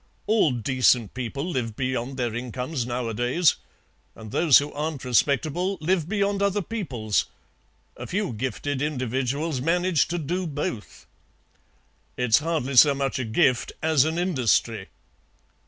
[0.25, 3.57] All decent people live beyond their incomes nowadays,
[4.15, 7.25] and those who aren't respectable live beyond other peoples.
[7.95, 11.05] A few gifted individuals manage to do both."
[12.17, 14.87] "It's hardly so much a gift as an industry."